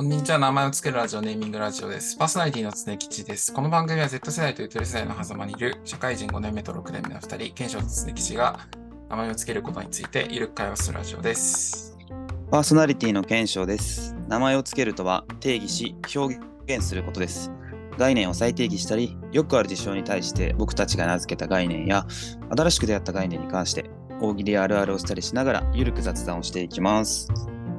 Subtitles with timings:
[0.00, 0.38] こんにちは。
[0.38, 2.16] 名前をつけるラジオ、ネーミングラジオです。
[2.16, 3.52] パーソナリティの常吉です。
[3.52, 8.60] この番組は Z 世代とゆとり世代の狭間にいる社会人5年目と6年目の2人、賢章と常吉が
[9.10, 11.98] 名前をつけることについてゆるく会話するラジオです。
[12.50, 14.16] パーソナリティの検証です。
[14.26, 17.52] 名前をつけるとは定義し表現することです。
[17.98, 22.06] 概念を再定義したり、よくある事象に対して僕たちが名付けた概念や、
[22.48, 23.90] 新しく出会った概念に関して、
[24.22, 27.28] 大喜利あるあるをしたりしながら、ゆるく雑談をしていきます。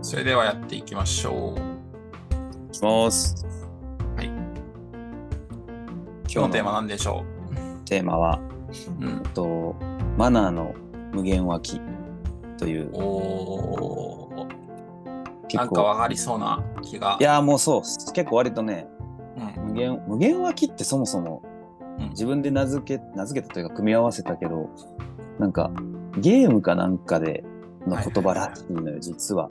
[0.04, 1.71] それではやっていきましょう。
[2.82, 3.46] いきます。
[4.16, 4.26] はい。
[4.26, 4.48] 今
[6.26, 7.24] 日のテーマ何でしょ
[7.86, 8.40] テーマは、
[9.00, 9.76] う、うんと、
[10.18, 10.74] マナーの
[11.14, 11.80] 無限脇
[12.58, 17.18] という、おー、なんかわかりそうな気が。
[17.20, 17.82] いやーもうそう、
[18.14, 18.88] 結構割とね、
[19.38, 21.44] うん、無限、無限脇ってそもそも
[22.00, 24.72] うん自分で名付け、名付けたというか組み合わせたけど、
[25.38, 25.70] なんか
[26.18, 27.44] ゲームかなんかで
[27.86, 29.50] の言葉らしいのよ、実は。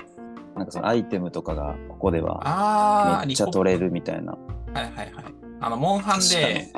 [0.60, 4.32] なんかそのアイテムとかがここではめっちゃ取れるみたいな。
[4.32, 5.10] はいはいはい。
[5.58, 6.68] あの、モンハンで、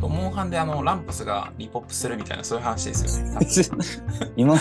[0.00, 4.32] モンハンであの、ランパスがリポップするみたいな、そういう話ですよね。
[4.36, 4.56] 今、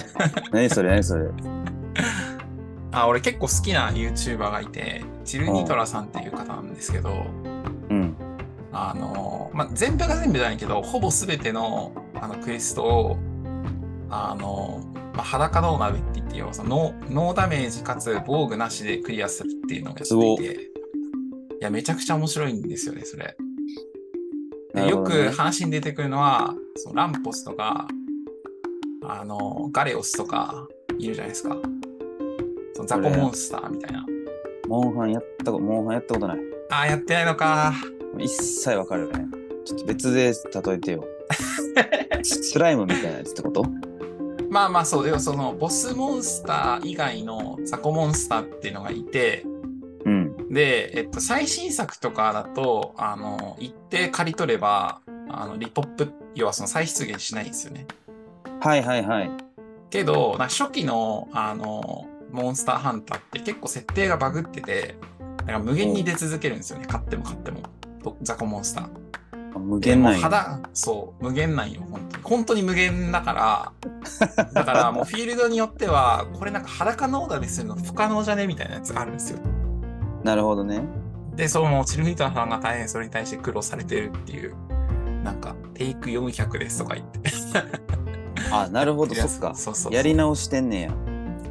[0.50, 1.28] 何それ何それ。
[2.92, 7.26] あ、俺結構好きな YouTuber がいて、チルニトラさんっていう方なんですけど、
[7.90, 8.16] うん。
[8.72, 13.18] あの、まあ、全部が全部じゃないけど、ほぼ全てのあのクエストを、
[14.08, 14.80] あの、
[15.20, 20.66] まあ、裸ノーって言ってよ、そのノーノーダメージかつ防具なしでクリアするっていうのをやっていて、い
[21.60, 23.36] や、めちゃくちゃ面白いんですよね、それ。
[24.74, 27.86] でよく話に出てくるのは、そのランポスとか、
[29.02, 30.66] あの、ガレオスとか
[30.98, 31.54] いるじゃないですか。
[32.72, 34.06] そのザコモンスターみたいな。
[34.68, 36.38] モンハンやったこと、モンハンやったことない。
[36.70, 37.74] ああ、やってないのか。
[38.18, 39.26] 一切わかるよね。
[39.66, 41.04] ちょっと別で例えてよ。
[42.24, 43.89] スライムみたいなやつってこと？
[44.50, 49.44] まあまあそう、でもそのボスモンスター以外のザコモンスターっていうのがいて、
[50.04, 50.48] うん。
[50.52, 57.86] で、えっと、最新作とかだと、あの、一定借り取れば、あの、リポップ、要はその再出現しないんですよね。
[58.60, 59.30] はいはいはい。
[59.88, 64.96] けど、な初期の、あの、モンスターハンターって結構設定がバグってて、
[65.38, 66.86] なんか無限に出続けるんですよね。
[66.86, 67.62] 買っても買っても。
[68.02, 68.88] とザコモンスター。
[69.58, 72.22] 無限なんそう、無限なんよ、本当に。
[72.22, 79.40] 本当に無限だから、だからもうフィールドによっては、これなんか裸ノーダでするの不可能じゃねみたいなやつあるんですよ。
[80.22, 80.82] なるほどね。
[81.34, 84.54] で、そのチルフィーターさんが大変それに対して苦労されてるっていう、
[85.24, 87.20] なんか、テイク400ですとか言って。
[88.52, 89.28] あ、なるほど、そっか。
[89.28, 90.90] そうそうそうやり直してんねや。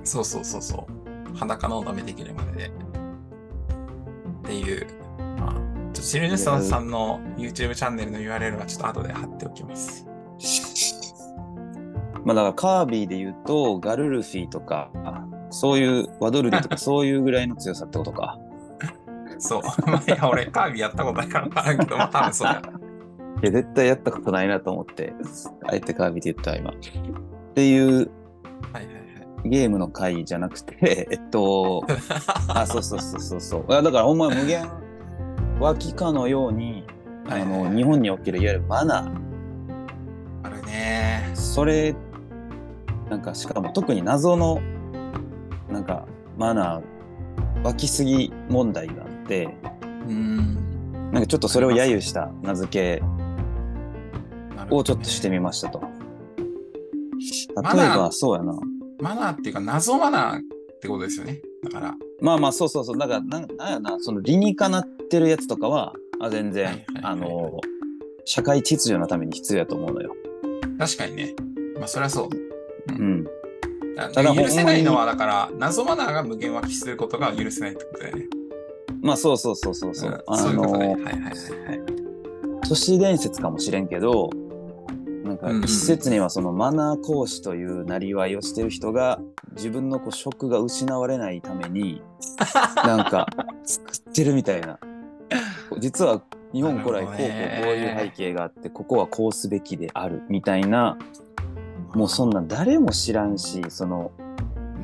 [0.04, 1.38] そうそうそうそう。
[1.38, 2.68] 裸ノーダメできるまでで。
[2.68, 2.72] っ
[4.44, 4.88] ていう、
[5.38, 5.54] まあ、
[5.94, 10.06] ちょっとチルヌスタンさんの YouTube チャンネルの URL はちょっと後で貼っておきます。
[12.24, 14.92] まあだからカービィで言うと、ガルルフィとか、
[15.50, 18.38] そういう、ワドルデとか そういうぐらいの強さってことか。
[19.40, 19.62] そう。
[19.90, 22.62] まあ、いや、俺、カービィやったことないから分からんけど、まあ、多分そうや。
[23.42, 25.14] いや、絶対やったことないなと思って、
[25.66, 26.72] あえてカービィで言ったわ今。
[26.72, 26.74] っ
[27.56, 28.06] ていうはい
[28.76, 28.92] はいは
[29.46, 29.50] い。
[29.50, 31.84] ゲームの回じゃなくて、えっと、
[32.50, 33.72] あ、そうそうそうそうそう。
[33.72, 34.70] だからほんま無限
[35.60, 36.86] 脇かのように、
[37.28, 39.12] あの、日本におけるいわゆるマナー、
[40.44, 41.96] あるねそれ、
[43.10, 44.62] なんかしかも特に謎の、
[45.70, 49.46] なんかマナー、湧きすぎ問題があって、
[50.08, 51.12] うーん。
[51.12, 53.04] なんかちょっとそれを揶揄した名付け
[54.70, 55.82] をちょっとしてみましたと。
[57.56, 58.54] マナー例えば、そうやな。
[59.02, 61.42] マナーっていうか、謎マナーってことですよね。
[61.64, 61.96] だから。
[62.22, 62.98] まあまあ、そうそうそう。
[62.98, 67.60] だから、なんなんやな、その理にかなってるやつとかは、あ全然、はいはいはいあの、
[68.24, 70.16] 社会秩序のために必要やと思うのよ。
[70.78, 71.36] 確かにね。
[71.78, 72.30] まあ、そりゃそう。
[72.88, 73.26] うん。
[73.98, 78.28] だただ許せないのは、だから、謎マナーが無限湧きすることが許せないってことだよね。
[79.02, 80.24] まあ、そうそうそうそうそう。
[80.38, 80.88] そういうことね。
[80.88, 81.30] のはいはいはいは
[81.76, 81.82] い。
[82.68, 84.30] 都市伝説かもしれんけど、
[85.42, 89.20] か一説にはそのマナー講師というなりわいをしてる人が
[89.52, 92.02] 自分のこう職が失われないために
[92.76, 93.28] なんか
[93.64, 94.80] 作ってるみたいな。
[95.80, 96.22] 実は
[96.52, 100.98] 日本古来こうこうこういう背景があってここはこうすべきであるみたいな
[101.94, 104.30] もうそんなん誰も知らんしそのうん。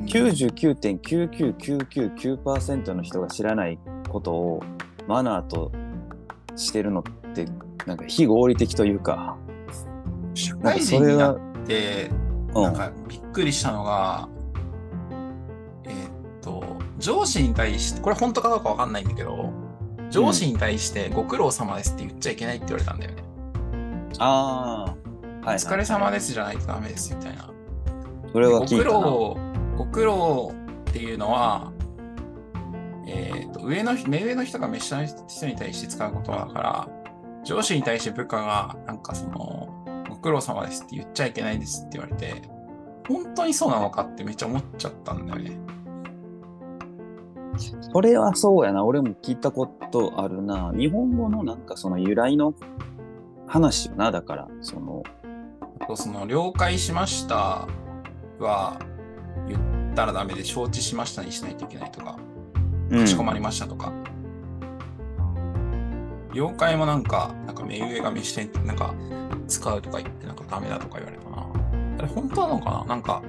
[0.04, 4.62] 99.99999%の人が知らないことを
[5.08, 5.72] マナーと
[6.54, 7.46] してるのって
[7.86, 9.38] なんか非合理的というか
[10.36, 12.26] 社会人になって、うん
[12.62, 14.30] なんかびっくりしたのが、
[15.84, 16.64] えーっと、
[16.98, 19.52] 上司に対して、これ本当かどうかわかんないんだけど、
[20.08, 23.24] 上司に対してご苦労様ですって言っちゃいけないって言われたんだよね。
[24.18, 24.96] ああ、は
[25.42, 25.56] い、はい。
[25.56, 27.50] お疲れ様ですじゃないとダメですみたいな。
[28.32, 28.92] それはご苦聞いたな。
[28.92, 29.36] 労、
[29.76, 30.54] ご苦労
[30.88, 31.72] っていうのは、
[33.06, 36.88] ええーと上の人目上の人が目下の人に対して使う言葉だから、
[37.44, 39.65] 上司に対して部下が、なんかその、ご
[40.26, 42.42] 苦労様ですって言っちゃいけないですって言われて、
[43.06, 45.56] 本当にそうなのかってめっちゃ思っちゃったんだよね。
[47.92, 48.84] それはそうやな。
[48.84, 50.72] 俺も聞いたことあるな。
[50.76, 52.54] 日本語のなんかその由来の
[53.46, 54.10] 話よな。
[54.10, 55.04] だから、その、
[55.94, 57.68] その、了解しました
[58.40, 58.78] は
[59.46, 62.18] 言ったらダメで、承知しましたにしないといけないとか、
[62.90, 63.92] うんかしこまりましたとか。
[66.36, 68.94] 了解もなんか、なんか目上が目視点なんか
[69.48, 71.46] 使うとか言ってなんかダメだとか言われたな。
[71.98, 72.84] あれ本当なのかな？
[72.84, 73.22] なんか、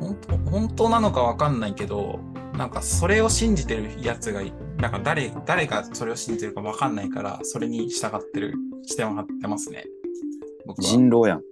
[0.00, 2.18] 本当本当なのかわかんないけど、
[2.56, 9.84] なんかそれを信じてるやつがい、なんか誰、誰がそれを信じてるかわかんないから、それに従ってる視点を張ってますね。
[10.66, 10.88] 僕は。
[10.88, 11.38] 人狼やん。
[11.38, 11.42] い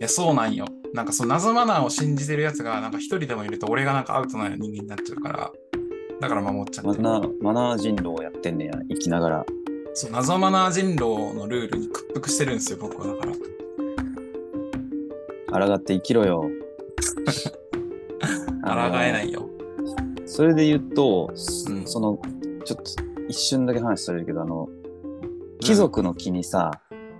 [0.00, 0.66] や、そうなんよ。
[0.92, 5.52] なんかその謎マナーを信じてるやつが、なんか一人でもいると俺がなんかアウトな人間になっちゃうから、
[6.20, 7.02] だから守っちゃってる。
[7.02, 8.72] マナー、マナー人狼をやってんねや。
[8.88, 9.44] 生きながら。
[9.94, 13.26] そう、謎マナー人狼のルールに屈服してるんですよ、僕はだか
[15.58, 15.68] ら。
[15.68, 16.44] 抗って生きろよ。
[18.64, 18.70] 抗
[19.02, 19.48] えないよ。
[20.26, 21.36] それで言うと、うん
[21.86, 22.18] その、
[22.64, 22.84] ちょっと
[23.28, 24.68] 一瞬だけ話されるけど、あの、
[25.60, 26.70] 貴族の木にさ、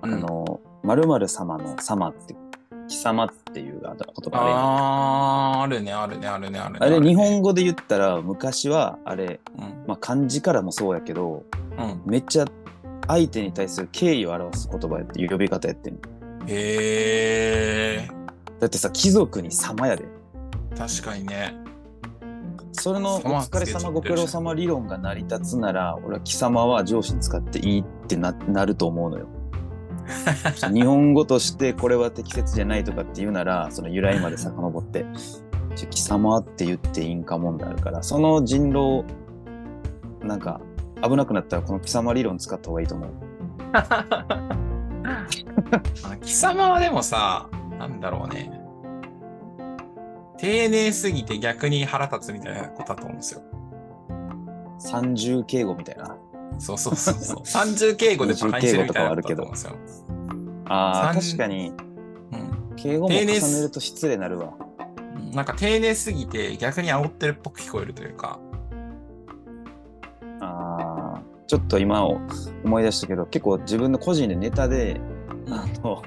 [0.03, 2.35] うんあの、〇〇様の様って、
[2.89, 6.79] 貴様っていう言葉あるやんあー、あるね、あるね、あるね、あるね。
[6.81, 9.85] あれ、ね日本語で言ったら、昔は、あれ、うん。
[9.87, 11.45] まあ、漢字からもそうやけど、
[11.79, 12.03] うん。
[12.05, 12.47] めっちゃ
[13.07, 16.01] 相手に対する敬意を表す言葉やって、呼び方やってんの
[16.49, 18.09] へ
[18.59, 20.05] だってさ、貴族に様やで。
[20.73, 21.55] ー、確かにね。
[22.73, 29.29] それのお様疲れ様ご苦労様理論が成り立つなら、俺は貴様は上司に使っていいってななると思うのよ。
[30.73, 35.07] 日本語としてこれは適切じゃないとかって言うなら、その由来まで遡って、
[35.91, 39.05] 貴様って言っていいんか問題あるから、その人狼、
[40.23, 40.61] なんか
[41.03, 43.11] 危なくなったらこの貴様理論使った方がいいと思う。
[43.73, 44.05] あ
[46.23, 47.49] 貴様はでもさ、
[47.79, 48.61] なんだろうね。
[50.39, 53.43] 丁寧すぎて逆に腹立つみたいなことだと思うんですよ。
[54.79, 56.17] 三重敬語みたいな。
[56.59, 57.41] そうそうそうそう。
[57.47, 59.77] 三重敬語で馬鹿にしてるみたいなことだと思うんですよ。
[60.67, 61.73] ああ、三確かに、
[62.33, 64.53] うん敬語も重ねると失礼になるわ。
[65.33, 68.39] なんか丁寧すぎて逆に煽ってるっぽく聞こえるというか。
[70.41, 72.21] ああ、ちょっと今を
[72.65, 75.01] 思い出したけど、結構自分の個人でネタで、
[75.49, 76.03] あの、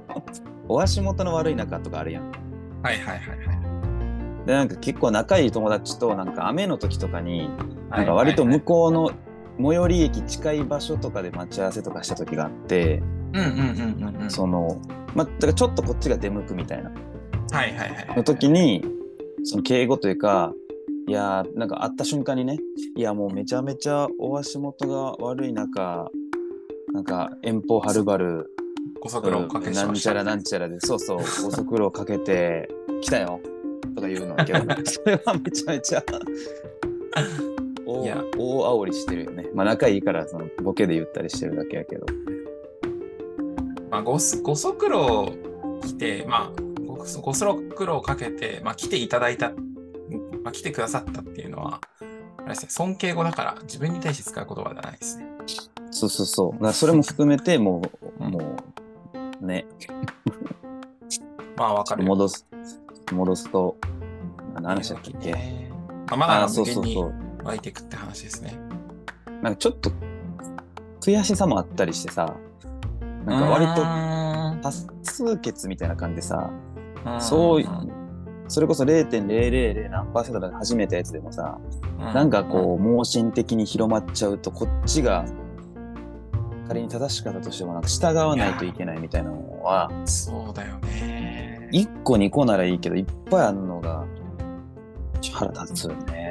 [0.68, 2.30] お足元の悪い仲とかあるやん。
[2.82, 3.52] はいはいはいは
[4.44, 4.46] い。
[4.46, 7.50] で、なんか結構仲いい友達と、なんか雨の時とかに、
[7.90, 9.10] はないんか割と向こうの
[9.58, 13.02] 最寄り駅近い場所とかで待ち合わせとかした時があって、
[13.32, 14.30] うんうんうんうんうん。
[14.30, 14.80] その、
[15.14, 16.90] まあ、だからちょっとこっちが出向くみたいな、
[17.50, 18.16] はいはいはい。
[18.16, 18.84] の時に、
[19.44, 20.52] その敬語というか、
[21.06, 22.58] いやーなんか会った瞬間にね、
[22.96, 26.10] いやもうめちゃめちゃお足元が悪い中、
[26.92, 28.50] なんか遠方はるばる、
[29.00, 29.76] ご足労おかけし。
[29.76, 32.70] なんちゃらなんちゃらで、そうそう、ご足労かけて
[33.02, 33.38] 来たよ
[33.94, 36.02] とか言うのだけど、 それはめちゃめちゃ
[37.14, 37.53] 大
[37.86, 39.46] いや大煽りしてるよね。
[39.54, 42.06] まあ仲いいからそのボケで言ったりしてるだけやけど。
[43.94, 45.32] まあ、ごすご足労
[45.82, 47.44] 来て、まあ、ごご足
[47.86, 49.50] 労かけて、まあ、来ていただいた、
[50.42, 51.80] まあ、来てくださったっていうのは、
[52.38, 55.26] あれですね、尊敬語だから自分に対して使う言葉ではないですね。
[55.92, 56.72] そうそうそう。
[56.72, 57.82] それも含めて、も
[58.20, 58.56] う、うんも
[59.40, 59.64] う、ね、
[61.56, 62.08] まあ、わかるよ。
[62.08, 62.46] 戻す、
[63.12, 63.76] 戻すと、
[64.54, 65.70] 何話だっけ、ね
[66.08, 67.33] まあ、まだあ、そう無限にそうそう。
[67.44, 68.58] 湧いていくって話ですね。
[69.42, 69.90] なんかちょっと
[71.00, 72.34] 悔しさもあったりしてさ、
[73.26, 73.82] なんか割と
[74.62, 76.50] 多数決みたいな感じでさ、
[77.04, 77.66] とそうい
[78.48, 81.58] それこそ0.000何パーセントで始めたやつでもさ、
[81.98, 85.24] なんかこう、盲信的に広まっちゃうと、こっちが
[86.68, 90.06] 仮に正しかったとしても、なんか従わないといけないみたいなのは、うん。
[90.06, 91.68] そうだよね。
[91.72, 94.04] 1個2個ならいいけど、いっぱいあるのが、
[95.32, 96.23] 腹立つよね。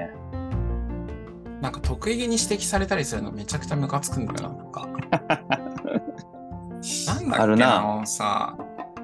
[1.64, 4.82] なんか得意げに指摘されたりするのめちゃくちゃムカつくんだよな、なんか。
[7.08, 8.58] なんだっけあるなさ、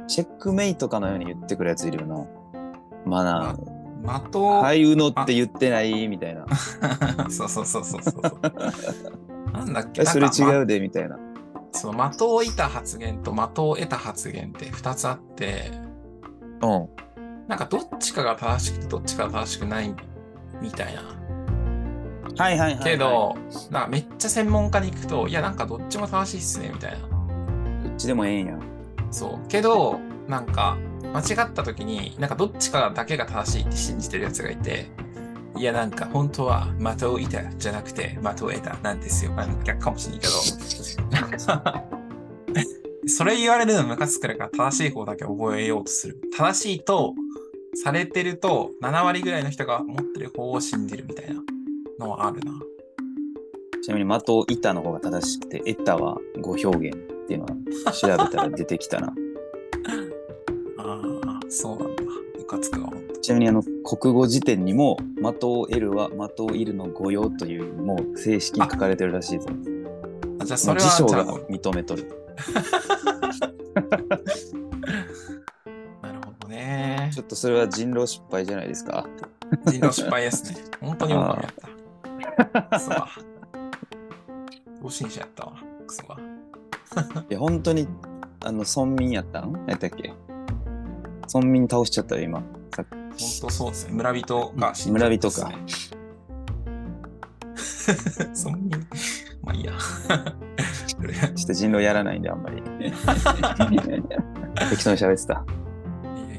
[0.07, 2.25] チェックメイトかのように言ってくるやついるよな。
[3.05, 3.57] マナー。
[4.05, 6.45] 的を、はい、うのって言ってないみたいな。
[7.31, 8.21] そうそうそうそうそう。
[9.53, 11.15] なんだっけえそれ違うで、みたいな。
[11.15, 11.21] ま
[11.71, 15.71] その的を射た発言と的を得た発言って2つあって、
[16.61, 16.89] うん。
[17.47, 19.95] なんかどっちかが正しくてどっちかが正しくない
[20.61, 21.28] みたいな。
[22.37, 22.83] はいはいはい、はい。
[22.83, 23.35] け、ど、
[23.71, 26.97] なめっちゃ専門家に行くと、いやなんかどっちも正しいっすねみたいな。
[26.99, 28.57] どっちでもええんや。
[29.11, 29.47] そう。
[29.47, 30.77] けど、なんか
[31.13, 34.87] 間違った時に、なんかどっちかだけが正しいって信じてるやつがいて、
[35.57, 39.31] いや、なんか本当は的を射たじゃなくて的を得たなんですよ。
[39.31, 40.33] なんか逆かもしれないけど。
[43.07, 46.21] それ言われるのムカつくから正しい方だけ覚えようとする。
[46.37, 47.15] 正しいと
[47.83, 51.41] されてると7割ぐらいの人が持ってる方を信じるみたいな
[51.99, 52.53] のはあるな。
[53.83, 57.45] ちなみに的を板の方が正しくて、得たは語表現っていうの
[57.85, 59.13] は調べたら出てきたな。
[60.77, 62.03] ああ、そうなんだ。
[62.37, 62.89] ムカつくわ。
[63.21, 69.49] ちなみにあの国語辞典にも的を得るは的を射るの語用というもう正式に書かれてるらしいぞ。
[70.39, 71.25] あじゃあそれもう辞書が。
[71.49, 72.09] 認めとる。
[76.01, 77.19] なるほどねち。
[77.19, 79.05] ょっとそれは人狼失敗じゃないですか。
[79.65, 80.61] 人狼失敗ですね。
[80.79, 81.78] 本当にオカメやった。
[82.45, 83.07] クソが。
[84.81, 85.53] 同心者やったわ。
[85.87, 86.17] クソが。
[87.29, 87.87] いや本当に
[88.43, 90.13] あの村民やったんやったっけ？
[91.33, 92.41] 村民倒しちゃったよ今。
[92.75, 93.07] さ本
[93.41, 93.93] 当そうですね。
[93.93, 95.47] 村人が死ん村じゃ人か。
[95.47, 95.95] ったっす
[98.23, 98.29] ね。
[98.33, 98.83] そんなに。
[99.43, 99.73] まあいいや。
[100.87, 102.61] ちょっと人狼やらないんであんまり。
[104.69, 105.45] 適当に喋ってた。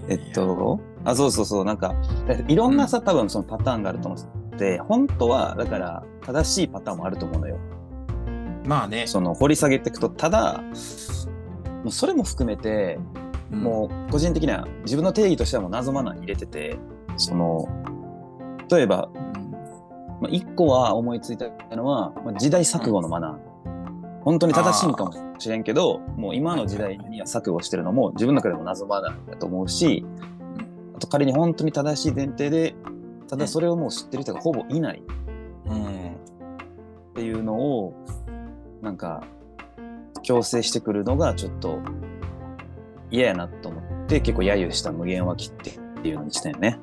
[0.08, 1.94] えっと、あ、そうそうそう、なんか、
[2.48, 4.20] いろんなさ、多分そのパターンがあると思っ
[4.60, 7.56] て、本当は、だから、正しいパターンもあると思うのよ。
[8.66, 9.06] まあね。
[9.06, 10.62] その、掘り下げていくと、ただ、
[11.82, 12.98] もうそれも含めて、
[13.50, 16.78] うんもう、個人的には、自分の定義としてはもう謎マナーに入れてて、
[17.16, 17.66] その、
[18.70, 19.50] 例えば、うん
[20.20, 23.50] まあ、一個は思いついたのは、まあ、時代錯誤のマナー。
[24.22, 30.04] 本当に正しいんかもしれんけど、もう今の時代には錯誤してるのも自分の中でも謎マナーだと思うし、
[30.94, 32.74] あと仮に本当に正しい前提で、
[33.30, 35.02] ただそれをもう知ってる人がほぼいない
[35.66, 36.08] うん。
[36.08, 36.16] っ
[37.14, 37.94] ていうのを、
[38.82, 39.22] なんか、
[40.24, 41.78] 強制してくるのがちょっと
[43.08, 46.80] 嫌やなと思って、結構揶揄した無限は切ってっていうのにしたよね。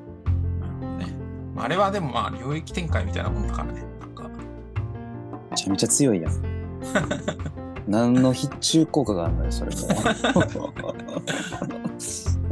[1.58, 3.84] あれはでもまあ領域展開みたいなもんだからね。
[4.00, 4.30] なんか。
[5.52, 6.34] めちゃめちゃ強いやん。
[7.88, 9.82] 何の必中効果があるのよ、それも。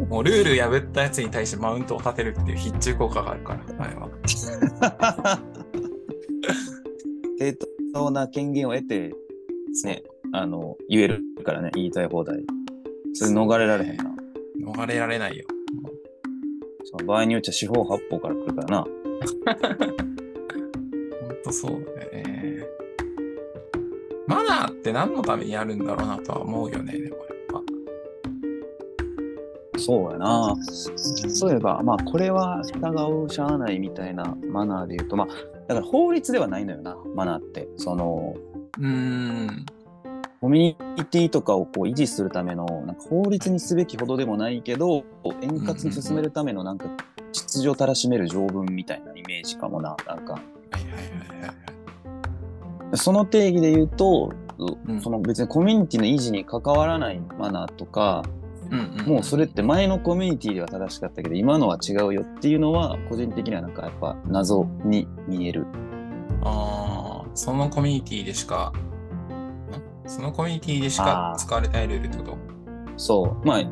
[0.09, 4.09] もうルール破ったやつに対してマウントを立てるっていう必中効果があるから、あれは。
[7.37, 7.57] 正
[7.93, 9.13] 当な権限を得て、
[9.83, 12.45] ね、あの、言えるからね、言いたい放題。
[13.13, 14.15] それ逃れられへんな。
[14.73, 15.45] 逃れられないよ。
[16.85, 18.83] その場合によっちゃ四方八方から来るからな。
[18.83, 18.89] ほ
[21.33, 22.64] んとそうだよね。
[24.27, 27.61] マナーって何のためにやるんだろうなとは思うよね、でもやっぱ。
[29.79, 30.55] そうやな。
[30.63, 35.27] そういえば、まあ、これは従うしゃあないみたいなマナーで言うと、まあ、
[35.67, 37.67] だから法律ではないのよな、マナーって。
[37.77, 38.35] その、
[38.79, 39.65] うーん。
[40.41, 45.03] コミュニティとかをこう維持するための、なんか法律にすべきほどでもないけど、
[45.41, 46.85] 円滑に進めるためのなんか
[47.31, 50.33] 秩序たらしめる条文みたいなイメージかもな、なんか。
[50.33, 51.74] はいはいはいはいはい。
[52.97, 54.31] その定義で言うと、
[54.87, 58.23] うんその別にコミュニティの維持に関わらないマナーとか、
[58.71, 65.65] うんうん、もうそれって前のコミュニティでは正しかったけど、今のは違うよっていうのは、個人的にはなんかやっぱ謎に見える。
[66.41, 68.71] ああ、そのコミュニティでしか、
[70.05, 72.37] んそのコミュニティでしか使われないルールってこと？
[72.97, 73.45] そう。
[73.45, 73.69] まあ、い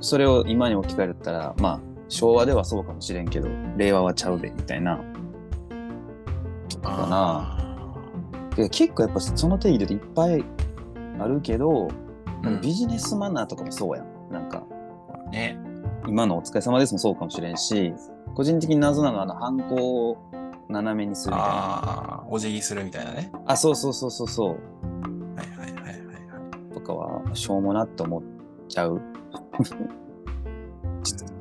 [0.00, 4.98] それを今に置き換えたら、まあ、昭和ではそうかもしれんけど、令和はちゃうで、みたいな。
[6.70, 7.67] とかかな。
[8.68, 10.44] 結構やっぱその定義でいっぱい
[11.20, 14.06] あるけど、ーうんビジネスマナーとかもそうやん。
[14.30, 14.64] なんか、
[15.32, 15.58] ね。
[16.06, 17.92] 今のお疲れ様ですもそうかもしれんし、
[18.34, 20.16] 個人的に謎なのはあの、ハンコを
[20.68, 21.54] 斜めにするみたいな。
[21.54, 23.32] ああ、お辞儀するみたいなね。
[23.46, 24.48] あ、そうそうそうそうそう。
[25.36, 26.12] はいはいはいはいは
[26.70, 26.74] い。
[26.74, 28.22] とかは、しょうもなって思っ
[28.68, 29.00] ちゃう。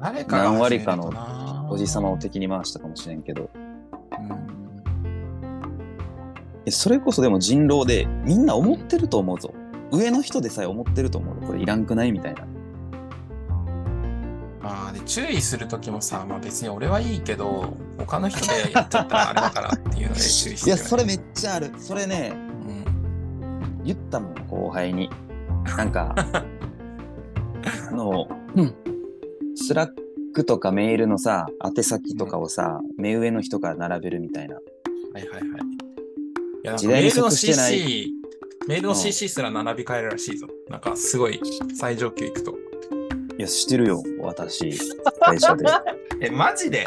[0.02, 1.12] 誰かが何割かの
[1.70, 3.50] おじさまを敵に回したかもしれんけど。
[6.72, 9.54] それこそでも人狼で、みんな思ってると思うぞ。
[9.92, 11.36] 上の人でさえ思ってると思う。
[11.46, 12.46] これいらんくないみたいな。
[14.62, 21.72] まあ、で注意するときもさ、まあ別に俺はいいけど、他の人でやっちゃったらあれだからっていうので 注意していや、それめっちゃある。
[21.78, 23.84] それね、うん。
[23.86, 25.10] 言ったもん、後輩に。
[25.78, 26.14] なんか、
[27.92, 28.28] あの、
[29.56, 29.90] スラッ
[30.34, 34.56] クとかメールのさ、宛先とかをさ、目上の人から並べるみたいな。
[34.56, 34.62] は
[35.20, 35.77] いはいはい。
[36.68, 38.12] いや、なんかメールの CC、
[38.68, 40.48] メールのうん CC すら並び替えるらしいぞ。
[40.70, 41.40] なんかすごい
[41.74, 42.54] 最上級いくと。
[43.38, 44.78] いや、してるよ、私、
[45.22, 45.66] 会社で。
[46.22, 46.86] え、マジで？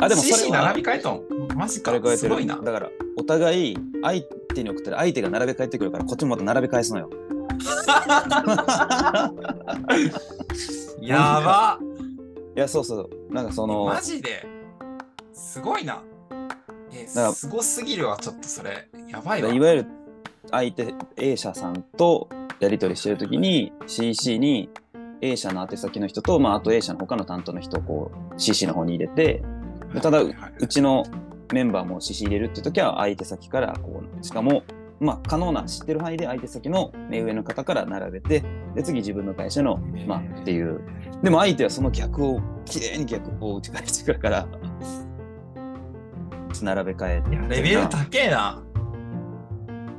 [0.00, 1.22] あ、でもそ CC れは並び替えとん
[1.54, 2.56] マジかすごいな。
[2.56, 4.22] だから、お互い、相
[4.54, 7.10] 手に送ったら相手が並べ替えてくるから、こっちもまた並べ返すのよ。
[11.00, 11.78] やば
[12.56, 13.32] いや、そうそう。
[13.32, 14.44] なんかそのマ、ジで？
[15.32, 16.02] すごいな。
[17.14, 18.88] らすごすぎるわ、ちょっとそれ。
[19.08, 19.52] やばいわ。
[19.52, 19.86] いわゆる
[20.50, 22.28] 相手 A 社さんと
[22.60, 24.70] やり取りしてるときに CC に
[25.20, 29.42] A 社の宛先の人と、まあ、あと A 社の他の担当の人をこう CC の方に入れて
[29.94, 30.34] でただう
[30.66, 31.04] ちの
[31.52, 34.62] メンバーも CC 入れるって時は相手先からこうしかも
[34.98, 38.42] まあ可能な知ってる範囲で相手先の目上の方から並べて
[38.74, 40.80] で次自分の会社のまあっていう
[41.22, 44.48] でも相手はその逆をきれいに逆を打ち返してくるから
[46.64, 48.62] 並べ替えてレベル高えな。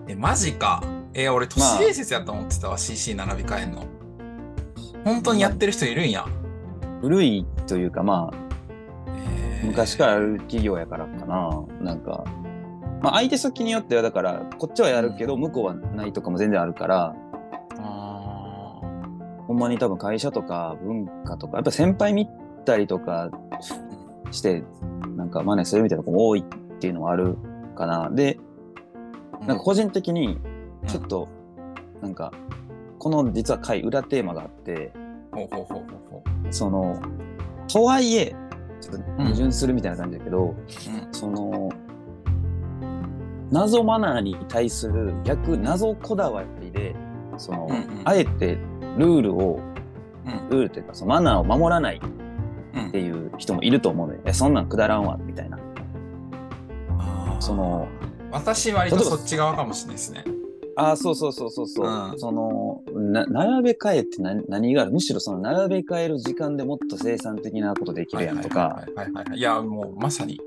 [0.07, 0.81] え、マジか。
[1.13, 3.83] え、俺、都市伝説やと思ってたわ、CC 並び替えんの。
[5.03, 6.25] 本当にやってる人いるんや。
[7.01, 8.37] 古いというかまあ
[9.07, 11.63] えー昔からある企業やからかな。
[11.81, 12.23] なんか、
[13.01, 17.15] まあ、相手先によってはだからこっちはやるけど向こうはないとかも全然あるから
[17.79, 18.79] あ
[19.47, 22.27] ほんまに多分会社とか文化とかやっぱ先輩見
[22.65, 23.29] たりとか
[24.31, 24.63] して
[25.17, 27.35] なんか真似するみたいな子も多いっていうのはある
[27.75, 28.09] かな。
[28.11, 30.39] でーなんか個人的に
[30.83, 30.87] うん。
[30.87, 31.27] ちょっと
[32.01, 32.31] なんか
[32.99, 34.93] この実は回裏テーマがあって
[35.31, 37.01] ほうほうほうほうほその
[37.67, 38.35] とはいえ
[38.79, 40.49] ちょっと矛盾するみたいな感じだけど、う。
[40.49, 40.55] うん。
[41.11, 41.69] その
[43.51, 46.95] 謎マナーに対する逆謎こだわりで
[47.37, 48.01] その、うんうん。
[48.05, 48.57] あえて
[48.97, 49.59] ルールを
[50.25, 50.49] うん。
[50.49, 52.26] ルールというかそのマナーを守らないうん
[52.87, 54.21] っていう人もいると思うのよ。
[54.25, 55.59] えそんなんくだらんわみたいな。
[57.39, 57.87] その
[58.31, 60.25] 私割とそっち側かもしれないですね。
[60.75, 64.91] ああそうそうそうそうそう、うんそのな並べ替えって何何がある？
[64.91, 69.39] むしろその並べ替える時間でもっと生産的なことできるやんとかはいはいはいはいはい。
[69.39, 70.39] いや、もうまさに、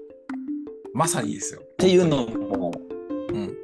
[0.92, 1.60] まさにですよ。
[1.60, 2.72] っていうのも
[3.32, 3.56] うん。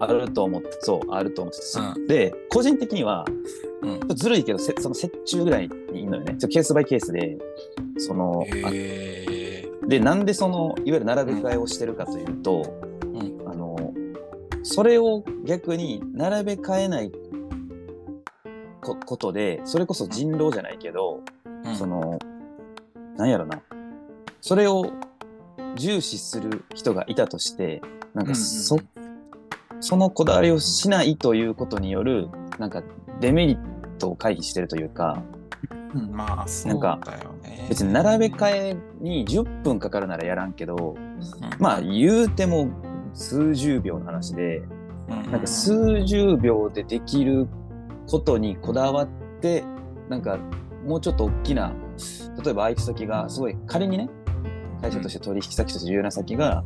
[0.00, 1.64] あると思ってそうあると思ってて、
[2.00, 3.24] うんで個人的には
[3.82, 4.16] うん。
[4.16, 6.36] ずるいけど、せその折衷ぐらいにいるのよね。
[6.48, 7.38] ケースバイケースで、
[7.98, 8.44] その。
[9.86, 12.62] で、なんでその、いわゆる並べ替えをしてるかというと、
[13.04, 13.48] うん。
[13.48, 13.94] あの、
[14.62, 17.12] それを逆に並べ替えない
[18.82, 21.20] こことで、それこそ人狼じゃないけど、
[21.64, 21.76] うん。
[21.76, 22.18] その、
[23.16, 23.62] なんやろな、
[24.40, 24.92] それを
[25.76, 27.80] 重視する人がいたとして、
[28.14, 28.88] なんかそ、うん。
[29.80, 32.82] そのこだわりをしないということによる、なんか
[33.20, 35.22] デメリットを回避してるというか、
[35.94, 37.66] うんまあ、そうだよね。
[37.68, 41.08] 別に並べ替えに10分かかるならやらんけど、うん
[41.58, 42.70] まあ言うても
[43.12, 44.58] 数十秒の話で、
[45.08, 47.48] うんなんか数十秒でできる
[48.06, 49.08] ことにこだわっ
[49.40, 49.64] て、
[50.08, 50.38] なんか
[50.86, 51.72] もうちょっと大きな、
[52.42, 54.08] 例えば相手先がすごい仮にね、
[54.80, 56.64] 会社として取引先として重要な先が、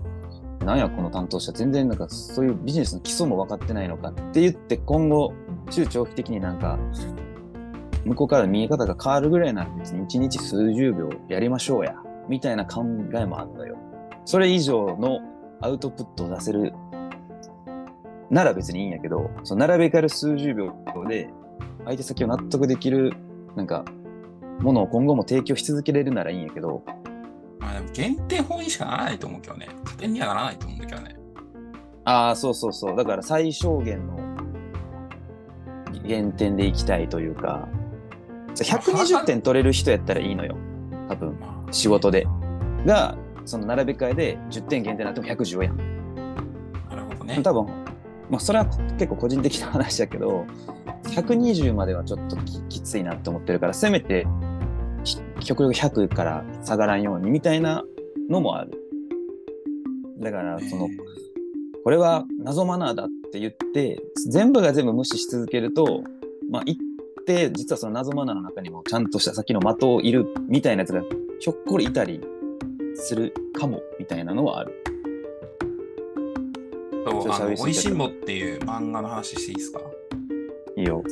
[0.64, 5.32] なんやこの担当者全然なんかそういうビジネスの基礎も分かってないのかって言って今後
[5.70, 6.78] 中長期的になんか
[8.04, 11.94] 向こうから見え方が変わるぐらいなら別に1日数十秒やりましょうや
[12.28, 13.76] みたいな考えもあるのよ。
[14.24, 15.20] それ以上の
[15.60, 16.72] アウトプットを出せる
[18.30, 20.72] なら別にいいんやけど、その並べ替える数十秒
[21.08, 21.28] で
[21.84, 23.12] 相手先を納得できる
[23.56, 23.84] なんか
[24.60, 26.82] ものを今後も提供し続けれるならいいんやけど、
[27.58, 29.68] まあでも減点法にしかならないと思うけどね。
[29.84, 31.16] 加点にはならないと思うんだけどね。
[32.04, 32.96] ああ、そうそうそう。
[32.96, 34.16] だから最小限の
[36.04, 37.68] 減点でいきたいというか、
[38.54, 40.56] 120点取れる人やったらいいのよ。
[41.08, 42.26] 多分、まあ仕事で。
[42.86, 45.76] が、その並べ替えで10点減点になっても110やん。
[46.90, 47.40] なるほどね。
[47.42, 47.66] 多分、
[48.30, 50.46] まあそれは結構個人的な話だけど、
[51.04, 54.26] 120まではちょっとききついなって思ってるから、せめて
[55.04, 57.84] ひ極力100から下がらんようにみたいな
[58.28, 58.72] のもある。
[60.20, 60.88] だから、その、
[61.82, 66.04] これは謎マナーだって言って、全部が全部無視し続けると、
[66.50, 66.78] まあ、一
[67.26, 71.02] 定、実はその謎マナーの中にもちゃんとした先の的をいるみたいなやつが
[71.40, 72.20] ひょっこりいたり
[72.94, 74.72] するかもみたいなのはある。
[77.04, 79.80] そうあの、おいしんぼっていう漫画の話していいですか？
[80.76, 81.02] いいよ。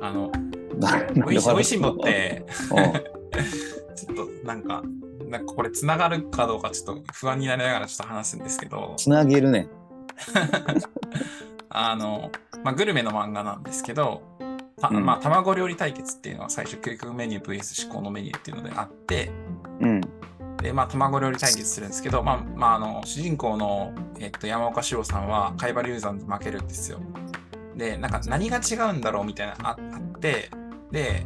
[0.00, 0.30] あの、
[0.78, 2.92] なおいしんぼっ、て、うん
[3.96, 4.82] ちょっとなんか、
[5.30, 9.68] なんかこれつながるかどうかちょっと不安になりながらちょっと話すんですけど、つなげるね。
[11.70, 12.30] あの、
[12.64, 14.22] まあ、グルメの漫画なんですけど、
[14.80, 19.30] たうんまあ、卵料理対決っていうのは最初、究極メニュー VS 思考のメニューっていうのであって、
[19.80, 20.00] うん。
[20.56, 26.98] で、まあ、卵料理対決するんですけど、まあ、まあ、あの、主人公の、えっと、山岡史郎さんは、貝原雄山で負けるんですよ。
[27.76, 30.50] で、なんか、何が違うんだろうみたいな、ああって、
[30.90, 31.24] で、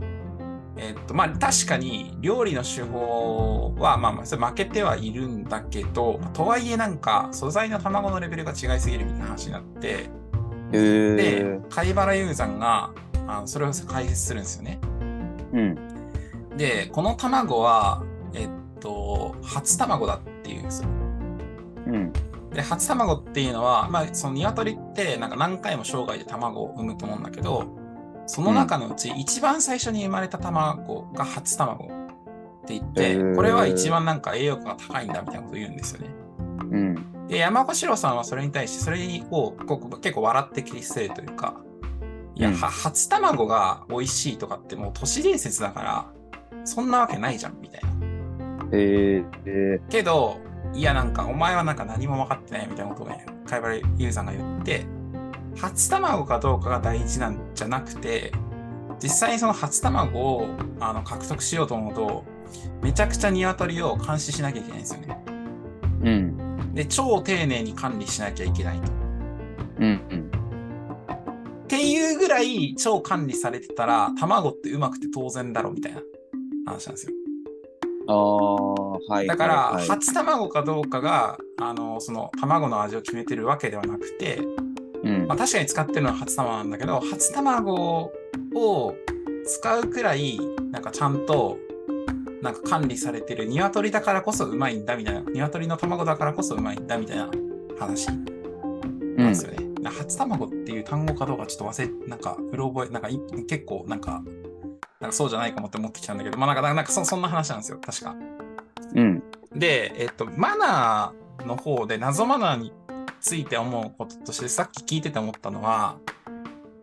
[0.77, 10.11] えっと、まあ、確かに、料理の手法は、まあ負けてはいるんだけど、とはいえ、なんか、素材の卵のレベルが違いすぎるみたいな話になって、
[10.73, 12.91] へーで、貝原雄山が、
[13.27, 14.79] あのそれを解説するんですよね。
[15.53, 15.79] うん。
[16.57, 18.03] で、この卵は、
[18.35, 18.49] えっ
[18.81, 20.89] と、初卵だっっていうんですよ。
[21.87, 22.13] うん。
[22.51, 27.67] で、初卵っていうのは、まあ、その鶏ってなんか何回も生涯で卵を産むと思うんだけど、
[28.27, 36.09] その中のうち一番最初に生まれた卵が初卵って言ってこれは一番なんか栄養価が高いんだみたいなことを言うんですよね。
[36.49, 37.27] うん。
[37.29, 38.99] で、山越郎さんはそれに対して、それ
[39.31, 39.53] を
[40.01, 41.55] 結構笑って切り捨てるというか、
[42.35, 46.07] いや、うんは初卵が美味しいとかってもう都市伝説だから、
[46.65, 47.89] そんなわけないじゃん、みたいな。
[48.73, 50.39] へええけど、
[50.75, 54.87] いや、なんか、お前はなんか何も分かってないみたいなことをね、貝原優さんが言って、
[55.57, 58.33] 初卵かどうかが大事なんじゃなくて、
[59.03, 60.49] 実際にその初卵を
[60.81, 62.25] あの獲得しようと思うと、
[62.83, 65.25] めちゃくちゃ鶏を監視しなきゃいけないんですよね。
[66.03, 66.75] うん。
[66.75, 68.93] で、超丁寧に管理しなきゃいけないと。
[69.79, 69.85] うん。
[70.11, 70.31] うん。
[71.65, 76.01] っていうぐらい超管理されてたら、卵ってうまくて当然だろみたいな
[76.67, 77.13] 話なんですよ。
[78.07, 79.27] ああ、はい。
[79.27, 84.41] だから、はいはい初卵かどうかが、あの、その卵の味を決めてるわけではなくて、
[85.05, 88.13] うんまあ、確かに使ってるのは初卵なんだけど、初卵
[88.55, 88.95] を
[89.47, 90.39] 使うくらい、
[90.73, 91.59] なんかちゃんと、
[92.43, 97.31] なんか管理されてる鶏だからこそうまいんだみたいな、鶏の卵だからこそうまいんだみたいな
[97.79, 99.65] 話なんですよね。
[99.83, 104.23] な初卵っていう単語かどうかちょっと忘れ、なんか、うろ覚え、なんかい結構なんか、
[105.01, 108.17] なんかそうじゃないかもって思ってきたんだけど、まあなんか、なんかそそんな話なんですよ、確か。
[108.95, 109.23] うん。
[109.55, 112.73] で、えっと、マナーの方で謎マナーに
[113.25, 115.97] ついて思うこととして、さっき聞いてて思ったのは、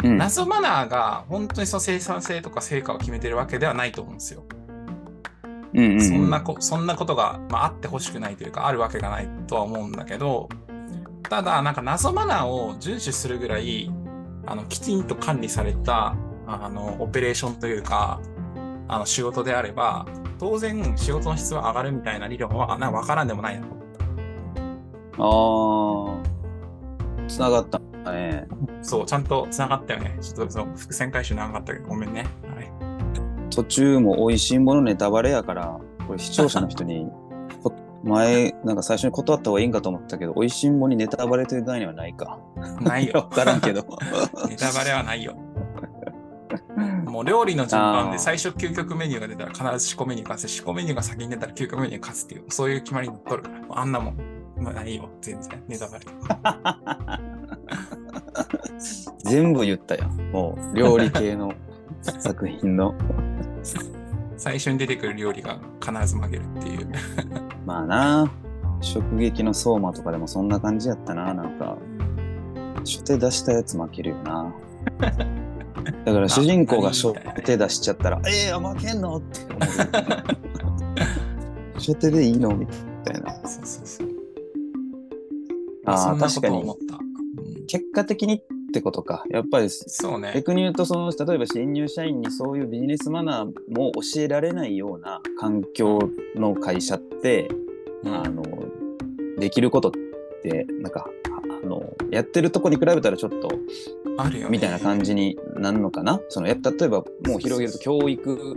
[0.03, 0.17] うん。
[0.17, 4.43] 謎マナーが本当にその生産性とか成果を決めてるわけではないと思うんですよ。
[5.73, 10.49] うんうんうんそんなこそんなことが、まあ、あってほしくないというか、あるわけがないとは思うんだけど、
[11.29, 13.91] ただ、なんか謎マナーを遵守するぐらい、
[14.47, 16.15] あのきちんと管理された
[16.47, 18.19] あのオペレーションというか、
[18.87, 20.07] あの仕事であれば、
[20.39, 23.81] 当然仕事の質は上がるみたいな理論はなんか分からんでもないなと
[25.17, 26.30] ああ、
[27.31, 27.79] つながった
[28.11, 28.45] ね。
[28.81, 30.17] そう、ちゃんと繋がったよね。
[30.21, 32.25] ちょっとその伏線回収長かったけど、ごめんね。
[32.55, 32.71] はい。
[33.49, 37.07] 途中も美味しいものネタバレやから、これ視聴者の人に、
[37.63, 42.39] こ前、なんか最初に断った方がいいんかと思ったけど、美味しいものにネタバレという概念はないか。
[42.81, 43.29] ないわよ。
[43.29, 43.85] からんけど。
[44.49, 45.35] ネタバレはないよ。
[47.05, 50.51] もう料理の順番で最初究極メニューが出たら必ず四個メニュー勝つ。
[50.51, 53.55] 四個メニューが先に出たら究極メニュー勝つっていう、そういう決まりになっとるから。
[53.69, 54.17] あんなもん、
[54.61, 55.09] まあ、ないよ。
[55.21, 55.63] 全然。
[55.67, 56.05] ネタバレ。
[59.25, 60.11] 全部言ったやん。
[60.31, 61.51] もう、料理系の
[62.01, 62.93] 作品の。
[64.37, 66.87] 最初に出てくる料理が必ず負けるっていう。
[67.65, 68.31] まあな、
[68.81, 71.33] 食撃の相馬とかでもそんな感じやったな。
[71.33, 71.77] なんか、
[72.79, 74.53] 初手出したやつ負けるよな。
[76.05, 79.17] だから 主人公が初手出しちゃったら、えー、負けんの？
[79.17, 79.59] って思う。
[81.75, 82.55] 初手でいいの？
[82.55, 82.67] み
[83.05, 83.31] たいな。
[83.47, 84.10] そうそうそう。
[85.85, 86.73] ああ、確かに思。
[86.73, 86.95] った。
[86.95, 87.11] うん
[87.67, 88.41] 結果的にっ
[88.73, 89.23] てことか。
[89.29, 90.33] やっぱり、そうね。
[90.35, 95.99] 逆に言うと、その、例えば新入社員にそういうビジネスマナーも教えられないような環境
[96.35, 97.49] の会社って、
[98.03, 98.43] うんあの、
[99.37, 99.91] できることっ
[100.41, 101.07] て、なんか、
[101.63, 103.49] あの、やってるとこに比べたらちょっと、
[104.17, 104.49] あるよね。
[104.51, 106.19] みたいな感じになるのかな？
[106.27, 108.55] その、や例えば、もう広げると教育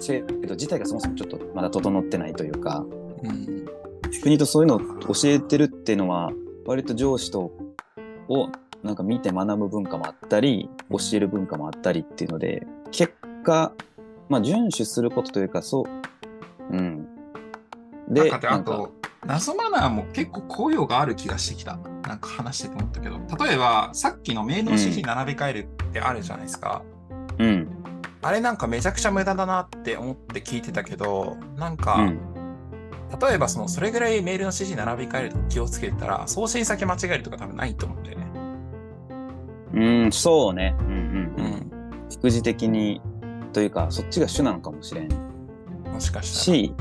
[0.00, 2.84] 制度自体がそもそもちょっとまだ整ってないというか、
[3.22, 3.64] うん。
[4.22, 6.32] 国とそういうのを教えてるっていうのは、
[6.70, 7.50] 割と上司と、
[8.28, 8.48] を
[8.84, 13.72] なんか見て学ぶ文化もあったり、教える文化もあったりっていうので、結果、
[14.28, 17.08] まあ、遵守することというか、そう、うん。
[18.08, 18.92] で、なんかで、あと、
[19.26, 21.76] 謎マナーも結構効用がある気がしてきた。
[22.06, 26.84] なんか話してて思ったけど、例えば、さっきのメールの指示並べ替えるってあるじゃないですか。
[27.40, 27.68] うん。
[28.22, 32.29] あれなんかめちゃくちゃ無駄だなって思って聞いてたけど、なんか、うん。
[33.18, 38.26] 例えばその、それぐらいメールの指示並び替えると気をつけてたら、送信先間違えるとか多分ないと思うんだよね。
[39.72, 40.76] うん、そうね。
[40.80, 40.98] うんうんう
[41.38, 41.44] うん。
[41.46, 41.70] ん。
[42.10, 43.00] 副次的に、
[43.52, 45.08] というか、そっちが主なのかもしれん
[45.92, 46.58] もしかしたら。
[46.58, 46.74] し、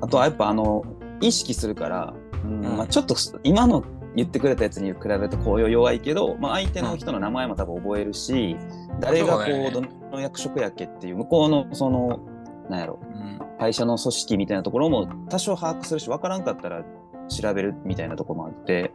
[0.00, 0.84] あとはやっぱあの、
[1.20, 3.84] 意識するから、うんうんまあ、ちょっと今の
[4.16, 8.56] 言ってくれたやつに比べると効用弱いけど、まあ、相手の人の名前も多分覚えるし、
[9.00, 12.20] 誰がこう、どの役職やっけっていう、向こうのその、
[12.68, 13.58] なんやろ、うん。
[13.58, 16.84] 会社の組織みたいなところも多少把握するし、わからんかったら
[17.28, 18.92] 調べるみたいなところもあって、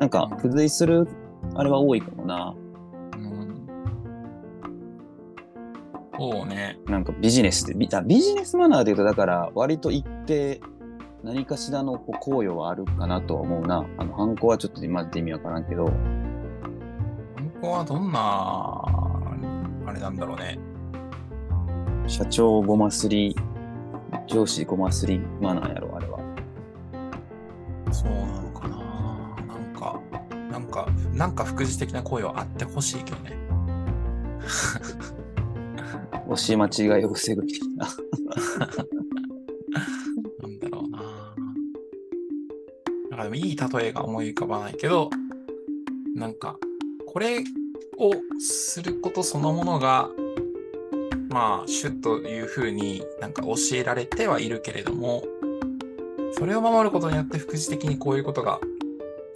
[0.00, 1.08] なんか付随する、
[1.54, 2.54] あれは多いかもな。
[3.14, 3.68] うん。
[6.18, 6.78] そうね。
[6.86, 10.60] なんかビジネスで、ビあビジネスマナーで言うと、だから割と一定、
[11.22, 13.84] 何かしらのこう効用はあるかなとは思うな。
[13.98, 15.92] あの、犯行はちょっと今で意味わからんけど、こ
[17.60, 18.82] こはどんな、
[19.86, 20.58] あれなんだろうね。
[22.08, 23.36] 社長ごますり、
[24.26, 26.18] 上司ごますりマナーやろ、あれは。
[27.92, 28.76] そうなのかな
[29.46, 30.00] なんか、
[30.50, 33.36] なんか、なんか副次的な声はあってほしいけどね。
[36.26, 37.86] 押し間違いを防ぐみたいな。
[40.40, 40.98] なんだろうな。
[43.10, 45.10] なんかでもいい例えが思い浮かばないけど、
[46.14, 46.56] なんか、
[47.06, 47.44] これ
[47.98, 50.08] をすることそのものが、
[51.28, 55.22] まあ、主というふうになんか教えられてはいるけれども、
[56.32, 58.60] それを守ることによって副次的にこういうことが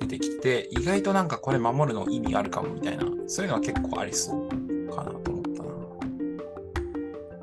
[0.00, 4.48] 出てきて、意外となんかこれ守るの意味あるかもみたいな、そういうのは結構ありそう
[4.94, 5.68] かなと思ったな。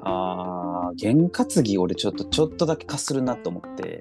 [0.02, 4.00] あー、験担ぎ俺ちょっと、ちょっとだけかするなと思って、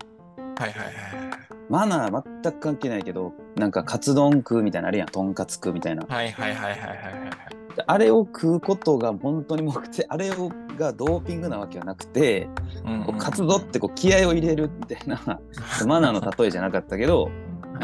[0.58, 1.28] はいはいはい
[1.68, 6.06] マナー全く関係ないけど、なんかカツ丼食うみたいなのあるやん、とんかつ食うみたいな。
[6.08, 6.30] はい。
[6.32, 7.57] はいはいはいはいはいはい。
[7.86, 12.48] あれを食うことが本当に目的、あれをがドーピングなわけはなくて、
[12.86, 15.40] うんこうカツ丼ってこう気合を入れるみたいな、
[15.86, 17.30] マナーの例えじゃなかったけど、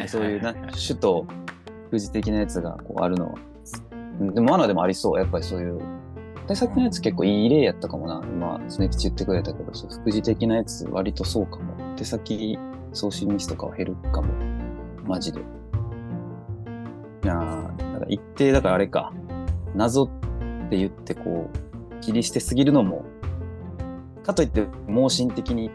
[0.07, 1.27] そういうな首都
[1.91, 3.35] 富士的なやつがこうあるのは。
[4.21, 5.81] うんでもマナーでもありそう、やっぱりそういう。
[6.47, 8.23] でさっきのやつ結構いい例やったかもな。
[8.25, 11.75] 今、スネキチ言ってくれたけど、そう副次的なやつ割とそうかも。
[11.97, 12.59] 手先
[12.93, 14.29] 送信ミスとかは減るかも。
[15.07, 15.41] マジで。
[15.41, 15.43] い
[17.27, 19.13] やー、だから一定だからあれか。
[19.75, 20.09] 謎っ
[20.71, 23.05] て言ってこう、切り捨てすぎるのも、
[24.23, 25.71] かといって盲信的に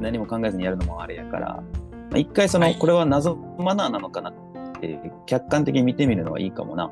[0.00, 1.62] 何も考えずにやるのもあれやから、
[2.10, 4.34] まあ一回その、はいこれは謎マナーなのかなっ
[4.80, 6.90] て客観的に見てみるのはいいかもな。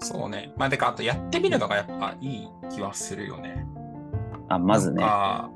[0.00, 0.52] そうね。
[0.56, 3.66] まあ、でか、あとやってみるのがやっぱいい気はするよね。
[4.48, 5.02] あ、まずね。
[5.02, 5.50] なんか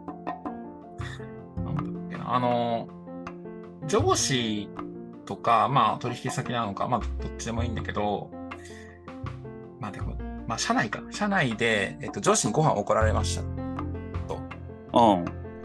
[1.64, 2.34] なんだっけな。
[2.34, 2.88] あの、
[3.86, 4.68] 上司
[5.26, 8.30] とか、まあ、取引先なのか、まあ、どっちでもいいんだけど、
[9.82, 10.16] まあでも、
[10.46, 11.02] まあ、社内か。
[11.10, 13.42] 社内で、えっと、上司にご飯怒られました。
[13.42, 15.24] うん。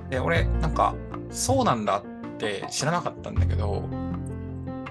[0.10, 0.95] で、俺、なんか、
[1.30, 3.88] そうなんだって知らなかったんだけど、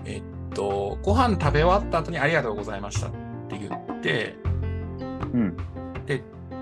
[0.04, 0.22] えっ
[0.54, 3.10] と、ご飯食べ終わった後にありがとうございましたっ
[3.48, 4.36] て言って、
[5.32, 5.56] うん。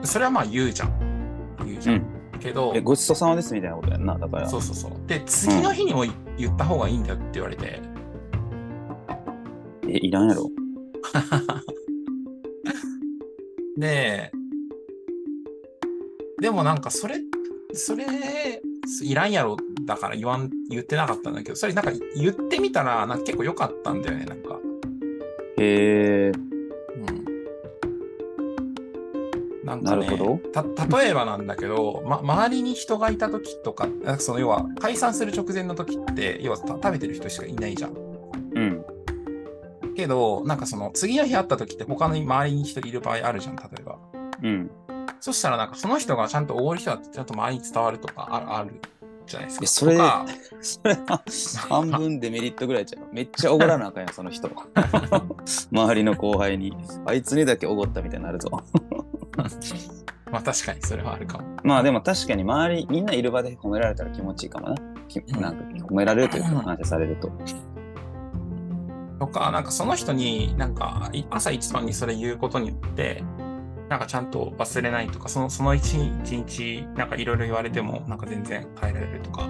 [0.02, 1.56] それはまあ言うじゃん。
[1.66, 1.96] 言うじゃん。
[1.96, 2.40] うん。
[2.40, 4.16] けど、え、ごちそうさまですみたいなことやんな。
[4.16, 4.48] だから。
[4.48, 4.92] そうそうそう。
[5.06, 6.06] で、次の日にも
[6.38, 7.82] 言った方がいいんだよって言われて、
[9.86, 10.48] え、いらんやろ。
[13.76, 14.30] で、
[16.40, 17.16] でもなんかそれ、
[17.72, 18.04] それ、
[19.02, 19.56] いらんやろ
[19.86, 24.58] だから言わん、言ってなかったんだけど、それなんか言ってみたら、なんか結構良かったんだよね、なんか。
[25.58, 26.32] へえ。
[26.32, 26.40] う
[27.12, 27.24] ん。
[29.64, 30.38] なんかね、なるほど。
[30.52, 30.62] た
[30.98, 38.03] 例えばなんだけど、ま、周りに人がいた時とか、その要は解散する直前の時って、要はた食べてる人しかいないじゃん。
[40.04, 43.98] けど、なんかその次の日会った時って他の周りに人いる場合あるじゃん、例えば。
[44.42, 44.70] うん。
[45.20, 48.80] そしたらなんかその人がちゃんとおごる人だってちゃんと周りに伝わるとかあある
[49.26, 49.64] じゃないですか。
[49.64, 49.96] えそれ
[50.60, 51.24] それは
[51.68, 53.14] 半分デメリットぐらいちゃう。
[53.14, 54.50] めっちゃおごらなあかんやん、 その人。
[55.72, 56.76] 周りの後輩に。
[57.06, 58.50] あいつにだけおごったみたいになるぞ。
[60.30, 61.44] まあ確かにそれはあるかも。
[61.62, 64.74] まあでも確かに周り、みんないる場で褒められたら気持ちいいかもな。
[65.08, 67.30] きなんか褒められるというか、 感謝されると。
[69.26, 73.24] とか、なんかその人になんかい朝一番にそれ言うことによって、
[73.88, 79.46] なんかちゃんと忘れないとか、そのその一日なんかいろいろ言われてもなんか全然変えられるとか、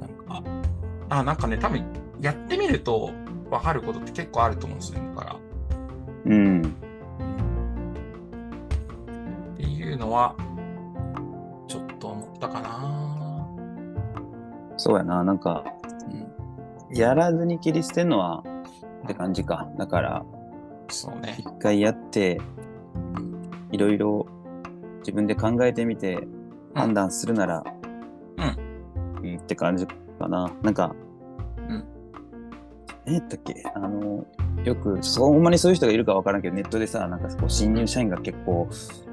[0.00, 0.42] なんか、
[1.10, 1.84] あ、なんかね、多分
[2.20, 3.10] やってみると
[3.50, 5.36] 分かることって結構あると思うんですよ、だから。
[6.26, 6.62] うん。
[9.54, 10.34] っていうのは、
[11.68, 13.46] ちょっと思ったかな。
[14.78, 15.22] そうやな。
[15.22, 15.64] なんか、
[16.90, 18.42] うん、やらずに切り捨てんのは、
[19.04, 19.68] って感じか。
[19.78, 20.24] だから、
[20.88, 21.36] そうね。
[21.38, 22.40] 一回やって、
[23.72, 24.26] いろいろ
[25.00, 26.26] 自分で考えてみて
[26.74, 27.64] 判断するなら、
[28.36, 29.26] うん。
[29.28, 30.50] うん、って感じかな。
[30.62, 30.94] なんか、
[31.68, 31.84] うん。
[33.06, 33.62] 何やったっけ？
[33.74, 34.26] あの、
[34.64, 38.68] よく、そほんまにそういう人がいるかわからんけど、ネットでさ、なんかこう新入社員が結構、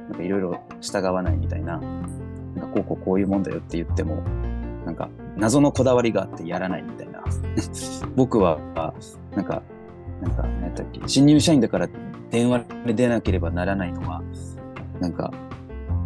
[0.10, 4.24] なんかいろいろ従わないみたいな、なんかこうこうこういうもんだよって言っても、
[4.86, 7.24] なんか謎のこだわりがあってやらないみたいな。
[8.16, 8.60] 僕は、
[9.36, 9.62] なんか、
[10.22, 11.90] なんか、何やっけ新入社員だから
[12.32, 14.22] 電話で出なければならないのは、
[15.00, 15.32] なんか、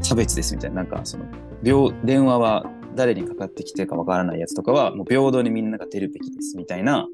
[0.02, 0.78] 差別ですみたいな。
[0.78, 1.26] なんか、その、
[1.64, 7.08] 病、電話は誰にかかってきてるかわからないやつとかは、もう平等にみんなが出るべきですみたいな、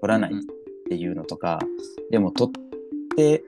[0.00, 0.36] 取らないっ
[0.88, 1.60] ていうのとか、
[2.10, 3.44] でも取って、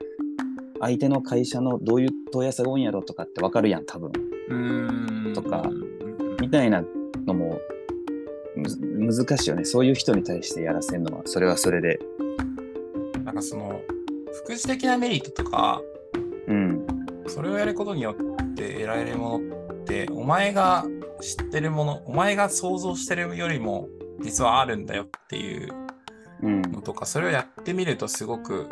[0.79, 4.11] 相手の会社のどういう問い合わせが多いんやろとかってわかるやん、多分。
[4.49, 5.33] うーん。
[5.33, 5.95] とかうん
[6.39, 6.83] みたいな
[7.25, 7.59] のも、
[8.55, 9.65] む難しいよね。
[9.65, 11.99] そういう人に対してやらせるのは、それはそれで。
[13.35, 13.81] なんかその、
[14.45, 15.81] 副次的なメリットとか、
[16.47, 16.87] うん。
[17.27, 20.85] それをやることによって得られるものって、お前が
[21.19, 23.89] 知ってるもの、お前が想像してるよりも
[24.21, 25.69] 実はあるんだよっていう
[26.43, 26.61] うん。
[26.61, 28.67] のとか、それをやってみるとすごく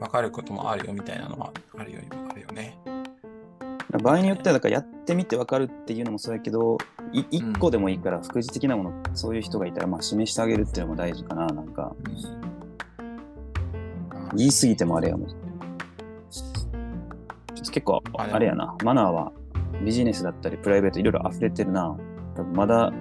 [0.00, 2.78] わかることもあるよみたいなのはあるよあるよね。
[4.02, 6.78] 場合によっては、だからやってみて分かるっていうのもそうやけど、
[7.12, 11.46] い一個でもいいから、副次的なもの、そういう人がいたら、まあ、示してあげるっていうのも大事かな。
[11.48, 12.55] なんか、うん
[14.34, 15.28] 言い過ぎてもあれやもん。
[17.70, 18.74] 結構、あれやな。
[18.84, 19.32] マナーは
[19.84, 21.96] ビジネスだったり、プライベートいろいろ溢れてるな。
[22.34, 22.92] 多分まだ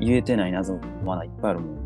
[0.00, 1.76] 言えてない謎のマナーいっぱいあるもん。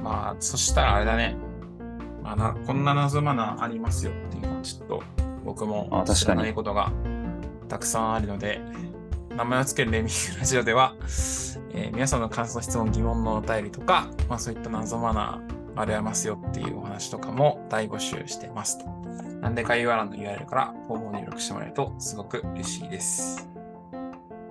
[0.02, 1.36] まあ、そしたらあれだね。
[2.22, 5.02] まあな、こんな謎マナーありますよっていうのはちょっと
[5.44, 6.92] 僕もあ確かに知らないことが
[7.68, 8.60] たくさんあるので、
[9.36, 10.94] 名前を付けるレミラジオでは、
[11.72, 16.26] えー皆さんの感想、質問、疑問のお便りとか、まあそういった謎マナーあります。
[16.26, 18.78] よっていうお話とかも大募集してます。
[18.78, 18.86] と。
[19.40, 22.16] なんでか URL の URL からフォームを入力してもらえるとす。
[22.16, 23.48] ごく嬉しいです。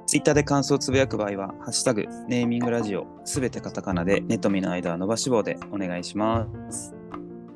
[0.06, 3.42] ツイッターで感想をつぶやく場合は、ハッシュタグ、ネーミングラジオ、す。
[3.42, 6.96] べてカタカナで、ネとミの間は伸ばし棒でお願いします。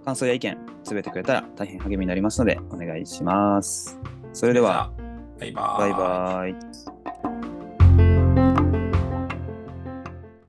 [0.03, 2.39] 感想や意見、つぶやいてくれたら大変励みになります。
[2.39, 3.97] ので、お願いします。
[4.33, 4.91] それでは、
[5.39, 5.79] バイバイ。
[5.79, 7.00] バイバイ。